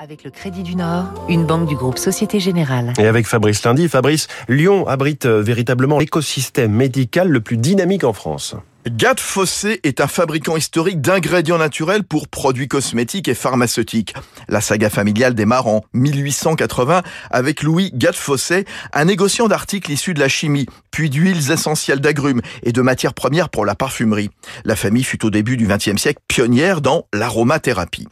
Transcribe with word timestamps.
Avec 0.00 0.22
le 0.22 0.30
Crédit 0.30 0.62
du 0.62 0.76
Nord, 0.76 1.06
une 1.28 1.44
banque 1.44 1.68
du 1.68 1.74
groupe 1.74 1.98
Société 1.98 2.38
Générale. 2.38 2.92
Et 2.98 3.06
avec 3.06 3.26
Fabrice 3.26 3.64
Lundi, 3.64 3.88
Fabrice, 3.88 4.28
Lyon 4.48 4.86
abrite 4.86 5.26
euh, 5.26 5.42
véritablement 5.42 5.98
l'écosystème 5.98 6.70
médical 6.70 7.28
le 7.28 7.40
plus 7.40 7.56
dynamique 7.56 8.04
en 8.04 8.12
France. 8.12 8.54
Gad 8.86 9.18
Fossé 9.18 9.80
est 9.82 10.00
un 10.00 10.06
fabricant 10.06 10.56
historique 10.56 11.00
d'ingrédients 11.00 11.58
naturels 11.58 12.04
pour 12.04 12.28
produits 12.28 12.68
cosmétiques 12.68 13.26
et 13.26 13.34
pharmaceutiques. 13.34 14.14
La 14.48 14.60
saga 14.60 14.88
familiale 14.88 15.34
démarre 15.34 15.66
en 15.66 15.84
1880 15.94 17.02
avec 17.32 17.62
Louis 17.64 17.90
Gad 17.92 18.14
Fossé, 18.14 18.66
un 18.92 19.04
négociant 19.04 19.48
d'articles 19.48 19.90
issus 19.90 20.14
de 20.14 20.20
la 20.20 20.28
chimie, 20.28 20.66
puis 20.92 21.10
d'huiles 21.10 21.50
essentielles 21.50 22.00
d'agrumes 22.00 22.40
et 22.62 22.70
de 22.70 22.82
matières 22.82 23.14
premières 23.14 23.48
pour 23.48 23.66
la 23.66 23.74
parfumerie. 23.74 24.30
La 24.64 24.76
famille 24.76 25.04
fut 25.04 25.26
au 25.26 25.30
début 25.30 25.56
du 25.56 25.66
XXe 25.66 26.00
siècle 26.00 26.20
pionnière 26.28 26.80
dans 26.80 27.06
l'aromathérapie. 27.12 28.06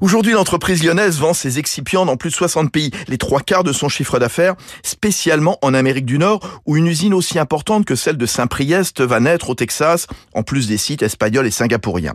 Aujourd'hui, 0.00 0.32
l'entreprise 0.32 0.82
lyonnaise 0.82 1.18
vend 1.18 1.34
ses 1.34 1.58
excipients 1.58 2.06
dans 2.06 2.16
plus 2.16 2.30
de 2.30 2.34
60 2.34 2.72
pays, 2.72 2.90
les 3.08 3.18
trois 3.18 3.40
quarts 3.40 3.64
de 3.64 3.72
son 3.72 3.88
chiffre 3.88 4.18
d'affaires, 4.18 4.54
spécialement 4.82 5.58
en 5.62 5.74
Amérique 5.74 6.06
du 6.06 6.18
Nord, 6.18 6.62
où 6.66 6.76
une 6.76 6.86
usine 6.86 7.14
aussi 7.14 7.38
importante 7.38 7.84
que 7.84 7.94
celle 7.94 8.16
de 8.16 8.26
Saint-Priest 8.26 9.00
va 9.00 9.20
naître 9.20 9.50
au 9.50 9.54
Texas, 9.54 10.06
en 10.34 10.42
plus 10.42 10.68
des 10.68 10.78
sites 10.78 11.02
espagnols 11.02 11.46
et 11.46 11.50
singapouriens. 11.50 12.14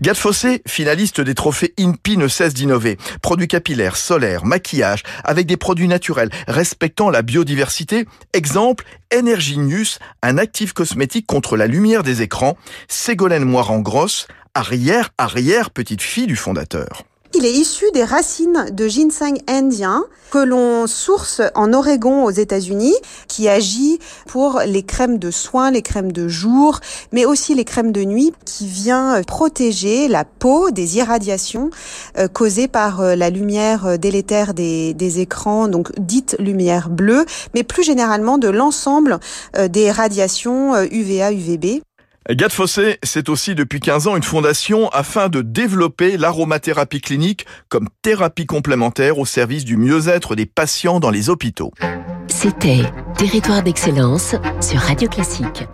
Gad 0.00 0.16
Fossé, 0.16 0.62
finaliste 0.66 1.20
des 1.20 1.34
trophées 1.34 1.74
INPI, 1.78 2.16
ne 2.16 2.28
cesse 2.28 2.54
d'innover. 2.54 2.96
Produits 3.22 3.48
capillaires, 3.48 3.96
solaires, 3.96 4.44
maquillage, 4.44 5.02
avec 5.24 5.46
des 5.46 5.56
produits 5.56 5.88
naturels, 5.88 6.30
respectant 6.48 7.10
la 7.10 7.22
biodiversité. 7.22 8.06
Exemple, 8.32 8.84
Energinius, 9.12 9.98
un 10.22 10.38
actif 10.38 10.72
cosmétique 10.72 11.26
contre 11.26 11.56
la 11.56 11.66
lumière 11.66 12.02
des 12.02 12.22
écrans. 12.22 12.56
Ségolène 12.88 13.44
Moirant-Grosse, 13.44 14.28
arrière, 14.54 15.10
arrière 15.18 15.70
petite 15.70 16.02
fille 16.02 16.26
du 16.26 16.36
fondateur. 16.36 17.04
Il 17.32 17.46
est 17.46 17.52
issu 17.52 17.84
des 17.94 18.02
racines 18.02 18.66
de 18.72 18.88
ginseng 18.88 19.38
indien 19.46 20.04
que 20.32 20.38
l'on 20.38 20.88
source 20.88 21.40
en 21.54 21.72
Oregon 21.72 22.24
aux 22.24 22.30
États-Unis, 22.30 22.94
qui 23.28 23.48
agit 23.48 24.00
pour 24.26 24.60
les 24.66 24.82
crèmes 24.82 25.18
de 25.18 25.30
soins, 25.30 25.70
les 25.70 25.82
crèmes 25.82 26.10
de 26.10 26.26
jour, 26.26 26.80
mais 27.12 27.24
aussi 27.26 27.54
les 27.54 27.64
crèmes 27.64 27.92
de 27.92 28.02
nuit, 28.02 28.32
qui 28.44 28.66
vient 28.66 29.22
protéger 29.22 30.08
la 30.08 30.24
peau 30.24 30.72
des 30.72 30.96
irradiations 30.96 31.70
euh, 32.18 32.26
causées 32.26 32.68
par 32.68 33.00
euh, 33.00 33.14
la 33.14 33.30
lumière 33.30 33.86
euh, 33.86 33.96
délétère 33.96 34.52
des, 34.52 34.92
des 34.94 35.20
écrans, 35.20 35.68
donc 35.68 35.92
dite 36.00 36.34
lumière 36.40 36.88
bleue, 36.88 37.24
mais 37.54 37.62
plus 37.62 37.84
généralement 37.84 38.38
de 38.38 38.48
l'ensemble 38.48 39.20
des 39.68 39.90
radiations 39.90 40.74
UVA, 40.82 41.32
UVB. 41.32 41.82
Gad 42.32 42.52
Fossé, 42.52 42.98
c'est 43.02 43.28
aussi 43.28 43.56
depuis 43.56 43.80
15 43.80 44.06
ans 44.06 44.16
une 44.16 44.22
fondation 44.22 44.88
afin 44.90 45.28
de 45.28 45.42
développer 45.42 46.16
l'aromathérapie 46.16 47.00
clinique 47.00 47.44
comme 47.68 47.88
thérapie 48.02 48.46
complémentaire 48.46 49.18
au 49.18 49.26
service 49.26 49.64
du 49.64 49.76
mieux-être 49.76 50.36
des 50.36 50.46
patients 50.46 51.00
dans 51.00 51.10
les 51.10 51.28
hôpitaux. 51.28 51.72
C'était 52.28 52.82
Territoire 53.16 53.64
d'excellence 53.64 54.36
sur 54.60 54.78
Radio 54.78 55.08
Classique. 55.08 55.64